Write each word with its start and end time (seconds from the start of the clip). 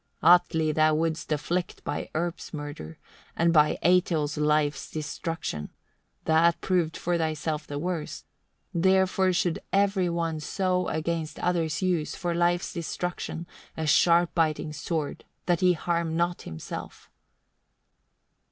8. 0.23 0.27
"Atli 0.29 0.71
thou 0.71 0.95
wouldst 0.95 1.31
afflict 1.31 1.83
by 1.83 2.09
Erp's 2.15 2.55
murder, 2.55 2.97
and 3.35 3.53
by 3.53 3.77
Eitil's 3.83 4.35
life's 4.35 4.89
destruction: 4.89 5.69
that 6.25 6.59
proved 6.59 6.97
for 6.97 7.19
thyself 7.19 7.67
the 7.67 7.77
worse: 7.77 8.23
therefore 8.73 9.31
should 9.31 9.59
every 9.71 10.09
one 10.09 10.39
so 10.39 10.87
against 10.87 11.37
others 11.37 11.83
use, 11.83 12.15
for 12.15 12.33
life's 12.33 12.73
destruction, 12.73 13.45
a 13.77 13.85
sharp 13.85 14.33
biting 14.33 14.73
sword, 14.73 15.23
that 15.45 15.59
he 15.59 15.73
harm 15.73 16.17
not 16.17 16.41
himself." 16.41 17.07